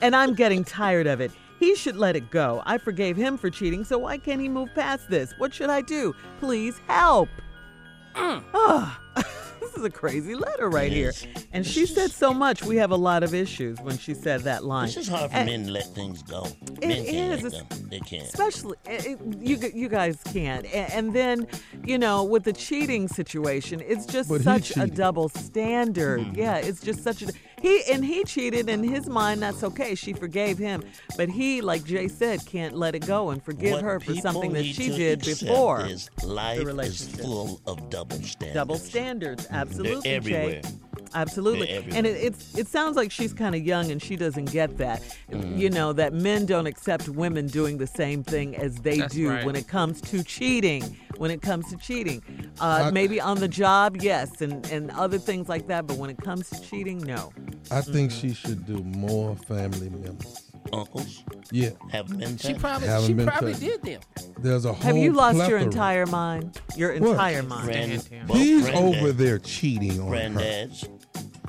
and 0.00 0.14
I'm 0.14 0.34
getting 0.34 0.64
tired 0.64 1.06
of 1.06 1.20
it. 1.20 1.32
He 1.58 1.74
should 1.74 1.96
let 1.96 2.16
it 2.16 2.30
go. 2.30 2.62
I 2.66 2.78
forgave 2.78 3.16
him 3.16 3.38
for 3.38 3.50
cheating, 3.50 3.84
so 3.84 3.98
why 3.98 4.18
can't 4.18 4.40
he 4.40 4.48
move 4.48 4.68
past 4.74 5.08
this? 5.08 5.32
What 5.38 5.54
should 5.54 5.70
I 5.70 5.80
do? 5.80 6.14
Please 6.38 6.78
help. 6.86 7.28
Mm. 8.14 8.42
This 8.52 9.05
is 9.76 9.84
a 9.84 9.90
crazy 9.90 10.34
letter 10.34 10.68
right 10.68 10.90
here. 10.90 11.12
Yes. 11.34 11.44
And 11.52 11.66
she 11.66 11.86
said 11.86 12.10
so 12.10 12.32
much. 12.32 12.64
We 12.64 12.76
have 12.76 12.90
a 12.90 12.96
lot 12.96 13.22
of 13.22 13.34
issues 13.34 13.78
when 13.80 13.98
she 13.98 14.14
said 14.14 14.42
that 14.42 14.64
line. 14.64 14.86
It's 14.86 14.94
just 14.94 15.10
hard 15.10 15.30
for 15.30 15.36
And- 15.36 15.46
men 15.46 15.64
to 15.66 15.72
let 15.72 15.86
things 15.94 16.22
go. 16.22 16.46
It 16.80 16.88
men 16.88 17.04
can't 17.04 17.34
is, 17.34 17.42
let 17.42 17.52
it's- 17.52 17.62
go. 17.62 17.88
They 17.88 18.00
can't. 18.00 18.24
Especially, 18.24 18.76
it, 18.86 19.06
it- 19.06 19.20
you 19.40 19.56
you 19.74 19.88
guys 19.88 20.18
can't. 20.32 20.64
A- 20.66 20.94
And 20.96 21.14
then, 21.14 21.46
you 21.84 21.98
know, 21.98 22.24
with 22.24 22.44
the 22.44 22.52
cheating 22.52 23.08
situation, 23.08 23.82
it's 23.86 24.06
just 24.06 24.28
But 24.28 24.42
such 24.42 24.76
a 24.76 24.86
double 24.86 25.28
standard. 25.28 26.20
Mm-hmm. 26.20 26.38
Yeah, 26.38 26.56
it's 26.56 26.80
just 26.80 27.02
such 27.02 27.22
a 27.22 27.28
he 27.60 27.82
and 27.90 28.04
he 28.04 28.24
cheated 28.24 28.68
in 28.68 28.82
his 28.82 29.08
mind. 29.08 29.42
That's 29.42 29.62
okay. 29.62 29.94
She 29.94 30.12
forgave 30.12 30.58
him, 30.58 30.82
but 31.16 31.28
he, 31.28 31.60
like 31.60 31.84
Jay 31.84 32.08
said, 32.08 32.44
can't 32.46 32.76
let 32.76 32.94
it 32.94 33.06
go 33.06 33.30
and 33.30 33.42
forgive 33.42 33.72
What 33.72 33.82
her 33.82 34.00
for 34.00 34.14
something 34.14 34.52
that 34.52 34.62
need 34.62 34.74
she 34.74 34.88
to 34.88 34.96
did 34.96 35.18
accept 35.20 35.40
before. 35.40 35.86
Is 35.86 36.10
life 36.22 36.58
is 36.58 36.64
relationship. 36.64 37.20
full 37.20 37.60
of 37.66 37.88
double 37.90 38.16
standards. 38.16 38.54
Double 38.54 38.78
standards, 38.78 39.44
mm-hmm. 39.46 39.54
absolutely, 39.54 40.02
Jay. 40.02 40.14
everywhere. 40.16 40.62
Absolutely, 41.14 41.68
and 41.70 42.06
it, 42.06 42.16
it's 42.16 42.56
it 42.56 42.66
sounds 42.68 42.96
like 42.96 43.10
she's 43.10 43.32
kind 43.32 43.54
of 43.54 43.62
young 43.64 43.90
and 43.90 44.02
she 44.02 44.16
doesn't 44.16 44.50
get 44.52 44.76
that. 44.78 45.02
Mm. 45.30 45.58
You 45.58 45.70
know 45.70 45.92
that 45.94 46.12
men 46.12 46.46
don't 46.46 46.66
accept 46.66 47.08
women 47.08 47.46
doing 47.46 47.78
the 47.78 47.86
same 47.86 48.22
thing 48.22 48.56
as 48.56 48.74
they 48.76 48.98
That's 48.98 49.14
do 49.14 49.30
right. 49.30 49.44
when 49.46 49.56
it 49.56 49.66
comes 49.68 50.00
to 50.02 50.22
cheating. 50.22 50.96
When 51.16 51.30
it 51.30 51.40
comes 51.40 51.70
to 51.70 51.78
cheating, 51.78 52.22
uh, 52.60 52.84
I- 52.88 52.90
maybe 52.90 53.18
on 53.22 53.38
the 53.40 53.48
job, 53.48 53.96
yes, 54.02 54.42
and 54.42 54.66
and 54.70 54.90
other 54.90 55.16
things 55.18 55.48
like 55.48 55.66
that. 55.68 55.86
But 55.86 55.96
when 55.96 56.10
it 56.10 56.18
comes 56.18 56.50
to 56.50 56.60
cheating, 56.60 56.98
no. 56.98 57.32
I 57.70 57.80
think 57.80 58.10
she 58.12 58.34
should 58.34 58.66
do 58.66 58.82
more 58.84 59.34
family 59.48 59.88
members. 59.88 60.42
Uncles 60.72 61.22
Yeah, 61.52 61.70
have 61.92 62.08
been 62.08 62.36
She 62.38 62.48
touched. 62.48 62.60
probably 62.60 62.88
Haven't 62.88 63.06
she 63.06 63.12
been 63.14 63.26
probably 63.28 63.52
touched. 63.52 63.64
did 63.64 63.82
them. 63.82 64.00
there's 64.40 64.64
a 64.64 64.72
whole. 64.72 64.82
Have 64.82 64.96
you 64.96 65.12
lost 65.12 65.48
your 65.48 65.58
entire 65.58 66.06
mind? 66.06 66.60
Your 66.76 66.92
What? 66.98 67.10
entire 67.12 67.42
mind. 67.44 67.66
Grand- 67.68 68.00
Stand 68.02 68.20
him. 68.22 68.26
both 68.26 68.36
He's 68.36 68.62
granddad- 68.68 68.94
over 68.96 69.12
there 69.12 69.38
cheating 69.38 70.00
on 70.00 70.12
her. 70.34 70.68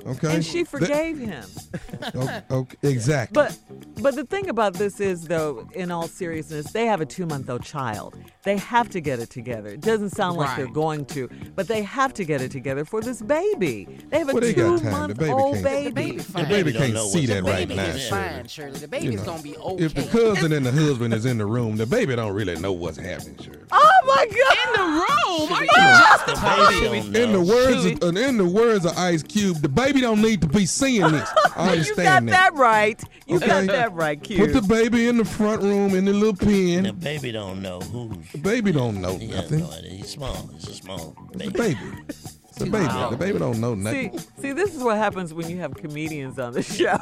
Granddads. 0.07 0.17
Okay, 0.23 0.35
And 0.35 0.45
she 0.45 0.63
That- 0.63 0.69
forgave 0.69 1.17
him. 1.19 1.45
okay, 2.15 2.41
okay, 2.51 2.77
exactly. 2.89 3.33
But 3.33 3.57
but 4.01 4.15
the 4.15 4.25
thing 4.25 4.49
about 4.49 4.73
this 4.75 4.99
is 4.99 5.23
though, 5.25 5.67
in 5.73 5.91
all 5.91 6.07
seriousness, 6.07 6.71
they 6.71 6.85
have 6.85 7.01
a 7.01 7.05
two 7.05 7.25
month 7.25 7.49
old 7.49 7.63
child. 7.63 8.15
They 8.43 8.57
have 8.57 8.89
to 8.91 9.01
get 9.01 9.19
it 9.19 9.29
together. 9.29 9.69
It 9.69 9.81
doesn't 9.81 10.11
sound 10.11 10.37
like 10.37 10.55
they're 10.55 10.65
Right. 10.65 10.73
going 10.73 11.05
to, 11.07 11.29
but 11.55 11.67
they 11.67 11.81
have 11.83 12.13
to 12.15 12.23
get 12.25 12.41
it 12.41 12.51
together 12.51 12.85
for 12.85 13.01
this 13.01 13.21
baby. 13.21 13.87
They 14.09 14.19
have 14.19 14.29
a 14.29 14.33
Well, 14.33 14.41
they 14.41 14.53
two 14.53 14.77
got 14.77 14.81
time. 14.81 14.85
The 14.85 14.91
month 14.91 15.17
baby 15.19 15.31
old 15.31 15.53
can't- 15.55 15.63
baby. 15.65 15.89
The 15.89 15.93
baby 15.93 16.17
the 16.17 16.23
fine. 16.23 16.43
baby 16.45 16.53
Baby 16.57 16.71
don't 16.73 16.81
can't 16.81 16.93
know 16.93 17.07
see 17.07 17.19
what's 17.19 17.27
that 17.29 17.43
the 17.43 17.51
right 17.51 17.67
baby 17.67 17.75
now. 17.75 17.83
is 17.87 18.01
Shirley. 18.01 18.29
fine, 18.29 18.47
Shirley. 18.47 18.71
The 18.73 18.79
You 18.81 18.87
baby's 18.87 19.15
know, 19.19 19.25
gonna 19.25 19.41
be 19.43 19.57
okay. 19.57 19.83
If 19.85 19.93
the 19.93 20.03
cousin 20.03 20.53
and 20.53 20.65
the 20.65 20.71
husband 20.71 21.13
is 21.13 21.25
in 21.25 21.37
the 21.37 21.45
room, 21.45 21.75
the 21.77 21.85
baby 21.85 22.15
don't 22.15 22.33
really 22.33 22.55
know 22.57 22.71
what's 22.71 22.97
happening. 22.97 23.37
Shirley. 23.41 23.59
Oh 23.71 23.91
my 24.07 24.25
God! 24.25 24.57
in 24.65 24.73
the 24.73 24.87
room, 24.87 25.51
are 25.53 25.63
you 25.63 26.25
The 26.25 26.79
baby 26.81 27.03
don't 27.03 27.15
In 27.15 27.31
the 27.33 27.41
words, 27.41 27.85
of, 27.85 28.17
in 28.17 28.37
the 28.37 28.45
words 28.45 28.85
of 28.85 28.97
Ice 28.97 29.23
Cube, 29.23 29.57
the 29.61 29.69
baby 29.69 30.01
don't 30.01 30.21
need 30.21 30.41
to 30.41 30.47
be 30.47 30.65
seeing 30.65 31.11
this. 31.11 31.29
I 31.55 31.71
understand 31.71 31.77
you 31.77 31.77
understand 31.77 32.27
got 32.27 32.31
that 32.31 32.53
right. 32.55 33.03
You 33.27 33.39
got 33.39 33.67
that 33.67 33.93
right, 33.93 34.21
Q. 34.21 34.37
Put 34.37 34.53
the 34.53 34.61
baby 34.61 35.07
in 35.07 35.17
the 35.17 35.25
front 35.25 35.61
room 35.61 35.93
in 35.95 36.05
the 36.05 36.13
little 36.13 36.35
pen. 36.35 36.83
The 36.83 36.93
baby 36.93 37.31
don't 37.31 37.61
know 37.61 37.79
who's. 37.81 38.31
The 38.31 38.37
baby 38.39 38.71
don't 38.71 39.01
know 39.01 39.17
He 39.17 39.27
nothing. 39.27 39.59
no. 39.59 39.67
He's 39.83 40.09
small. 40.09 40.49
He's 40.53 40.67
a 40.69 40.73
small 40.73 41.15
It's 41.33 41.35
a 41.47 41.51
baby. 41.51 41.75
baby. 41.75 41.79
It's 42.07 42.61
a 42.61 42.65
baby. 42.65 42.85
Wow. 42.87 43.09
The 43.11 43.17
baby 43.17 43.37
don't 43.39 43.59
know 43.61 43.75
see, 43.75 43.81
nothing. 43.81 44.19
see, 44.39 44.51
this 44.53 44.73
is 44.75 44.81
what 44.81 44.97
happens 44.97 45.33
when 45.33 45.47
you 45.49 45.57
have 45.57 45.75
comedians 45.75 46.39
on 46.39 46.53
the 46.53 46.63
show. 46.63 46.97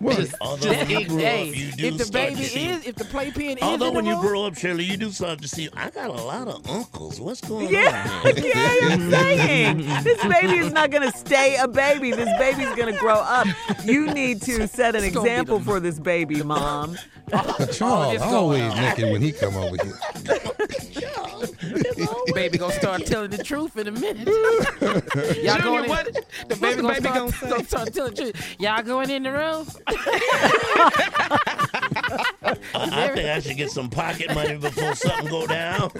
What? 0.00 0.32
Although 0.40 0.70
when 0.70 0.88
you 0.90 1.06
grow 1.06 1.18
up, 1.26 1.46
you 1.56 1.72
do 1.72 1.86
if 1.88 1.98
the 1.98 2.04
start 2.06 2.28
baby 2.30 2.40
to 2.40 2.44
see. 2.48 2.66
is, 2.68 2.86
if 2.86 2.94
the 2.96 3.04
playpen 3.04 3.58
is 3.58 3.62
Although 3.62 3.88
in 3.88 3.92
the 3.92 3.96
when 3.96 4.06
you 4.06 4.14
room, 4.14 4.22
grow 4.22 4.44
up, 4.46 4.56
Shirley, 4.56 4.84
you 4.84 4.96
do 4.96 5.10
start 5.10 5.42
to 5.42 5.48
see. 5.48 5.68
I 5.76 5.90
got 5.90 6.08
a 6.08 6.14
lot 6.14 6.48
of 6.48 6.66
uncles. 6.70 7.20
What's 7.20 7.42
going 7.42 7.68
Yeah, 7.68 8.20
on? 8.24 8.34
here? 8.36 8.46
yeah, 8.54 8.88
I'm 8.94 9.10
saying 9.10 9.76
this 10.02 10.22
baby 10.24 10.56
is 10.56 10.72
not 10.72 10.90
going 10.90 11.10
to 11.10 11.16
stay 11.16 11.56
a 11.56 11.68
baby. 11.68 12.12
This 12.12 12.30
baby's 12.38 12.74
going 12.76 12.92
to 12.94 12.98
grow 12.98 13.16
up. 13.16 13.46
You 13.84 14.06
need 14.12 14.40
to 14.42 14.66
set 14.66 14.96
an 14.96 15.04
It's 15.04 15.14
gonna 15.14 15.26
be 15.26 15.30
example 15.32 15.60
for 15.60 15.80
this 15.80 15.98
baby, 15.98 16.42
mom. 16.42 16.96
Charles 17.72 18.22
always 18.22 18.62
on. 18.62 18.76
naked 18.76 19.12
when 19.12 19.20
he 19.22 19.32
come 19.32 19.54
over 19.56 19.76
here. 19.84 19.98
baby 22.34 22.58
gonna 22.58 22.72
start 22.74 23.06
telling 23.06 23.30
the 23.30 23.42
truth 23.42 23.76
in 23.76 23.88
a 23.88 23.92
minute. 23.92 24.26
Y'all 25.42 25.60
going 25.62 25.84
in, 25.84 25.90
what- 25.90 26.06
the 26.06 26.56
what 26.56 26.60
baby 26.60 26.76
the 26.76 26.82
gonna, 26.82 26.88
baby 26.94 27.00
start, 27.00 27.14
gonna 27.14 27.32
say? 27.32 27.48
gonna 27.50 27.64
start 27.64 27.94
telling 27.94 28.14
the 28.14 28.22
truth. 28.32 28.56
Y'all 28.58 28.82
going 28.82 29.10
in 29.10 29.22
the 29.22 29.32
room? 29.32 29.66
I 32.74 33.08
think 33.14 33.28
I 33.28 33.40
should 33.40 33.56
get 33.56 33.70
some 33.70 33.88
pocket 33.90 34.34
money 34.34 34.56
before 34.56 34.94
something 34.94 35.28
go 35.28 35.46
down. 35.46 35.90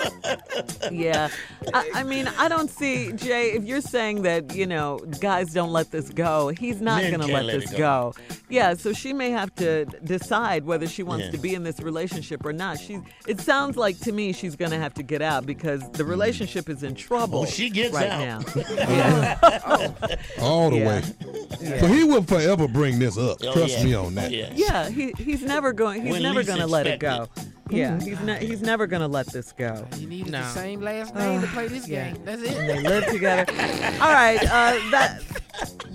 Yeah. 0.91 1.29
I, 1.73 1.91
I 1.97 2.03
mean, 2.03 2.27
I 2.39 2.49
don't 2.49 2.71
see, 2.71 3.13
Jay, 3.13 3.53
if 3.53 3.65
you're 3.65 3.81
saying 3.81 4.23
that, 4.23 4.55
you 4.55 4.67
know, 4.67 4.99
guys 5.21 5.53
don't 5.53 5.73
let 5.73 5.91
this 5.91 6.09
go, 6.11 6.49
he's 6.49 6.81
not 6.81 7.03
Men 7.03 7.15
going 7.15 7.27
to 7.29 7.33
let 7.35 7.45
let 7.45 7.61
this 7.61 7.71
go. 7.73 7.79
go. 7.79 8.15
Yeah, 8.49 8.75
so 8.75 8.93
she 8.93 9.13
may 9.13 9.31
have 9.31 9.55
to 9.57 9.85
decide 10.05 10.65
whether 10.65 10.87
she 10.89 11.03
wants 11.03 11.27
Yeah. 11.27 11.31
to 11.33 11.39
be 11.39 11.55
in 11.55 11.63
this 11.63 11.81
relationship 11.81 12.45
or 12.45 12.53
not. 12.53 12.79
She's 12.81 13.01
it 13.27 13.41
sounds 13.41 13.77
like 13.77 13.99
to 14.01 14.13
me 14.13 14.33
she's 14.33 14.57
going 14.57 14.71
to 14.73 14.79
have 14.79 14.95
to 14.95 15.03
get 15.03 15.23
out 15.23 15.47
because 15.47 15.60
the 15.61 16.05
relationship 16.05 16.69
is 16.69 16.83
in 16.83 16.95
trouble 16.95 17.41
Oh, 17.41 17.47
she 17.47 17.71
gets 17.71 17.95
right 17.95 18.09
out. 18.11 18.55
now. 18.57 18.63
yeah. 18.71 20.17
All 20.41 20.71
the 20.71 20.79
Yeah. 20.79 20.89
way. 20.89 21.79
So 21.81 21.87
he 21.87 22.05
will 22.05 22.23
forever 22.23 22.67
bring 22.69 22.99
this 22.99 23.17
up. 23.19 23.39
Oh, 23.43 23.53
Trust 23.53 23.79
yeah. 23.79 23.85
me 23.85 23.95
on 23.95 24.15
that. 24.15 24.31
Yeah. 24.31 24.51
Yeah, 24.55 24.89
he, 24.91 25.13
he's 25.19 25.43
never 25.43 25.73
going 25.73 26.03
he's 26.03 26.13
When 26.13 26.23
never 26.23 26.43
going 26.43 26.61
to 26.61 26.67
let 26.67 26.87
it 26.87 26.99
go. 27.01 27.25
expected. 27.25 27.53
Yeah, 27.73 28.01
he's 28.03 28.21
ne- 28.21 28.45
he's 28.45 28.63
never 28.63 28.89
going 28.89 29.03
to 29.03 29.07
let 29.07 29.27
this 29.29 29.53
go. 29.53 29.87
You 29.97 30.09
need 30.09 30.29
No. 30.29 30.41
the 30.41 30.49
same 30.49 30.81
last 30.81 31.15
name 31.15 31.41
to 31.41 31.47
play 31.49 31.69
this 31.69 31.87
yeah. 31.89 32.11
game. 32.11 32.25
That's 32.25 32.43
and 32.43 32.51
it. 32.51 32.67
they 32.67 32.81
live 32.83 33.07
together. 33.07 33.45
All 34.03 34.13
right, 34.13 34.43
uh, 34.43 34.91
that 34.91 35.23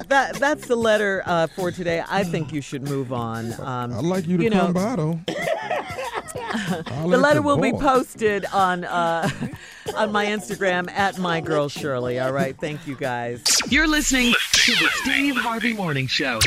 that 0.08 0.36
that's 0.40 0.68
the 0.68 0.76
letter 0.78 1.22
uh, 1.26 1.48
for 1.48 1.72
today. 1.72 2.02
I 2.08 2.24
think 2.24 2.54
you 2.54 2.62
should 2.62 2.84
move 2.88 3.12
on. 3.12 3.52
Um, 3.60 3.94
I'd 3.94 4.06
like 4.06 4.26
you 4.28 4.38
to 4.38 4.44
You 4.44 4.50
know- 4.52 4.72
come 4.72 4.74
by 4.74 4.96
though. 4.96 5.20
The 6.56 7.18
letter 7.18 7.42
will 7.42 7.58
be 7.58 7.72
posted 7.72 8.46
on 8.46 8.84
uh, 8.84 9.30
on 9.96 10.12
my 10.12 10.26
Instagram 10.26 10.90
at 10.92 11.18
my 11.18 11.42
girl 11.42 11.70
Shirley. 11.70 12.20
All 12.20 12.32
right, 12.32 12.58
thank 12.58 12.88
you 12.88 12.96
guys. 12.96 13.44
You're 13.70 13.88
listening 13.88 14.34
to 14.54 14.72
the 14.72 14.90
Steve 15.02 15.36
Harvey 15.36 15.74
Morning 15.74 16.08
Show. 16.08 16.40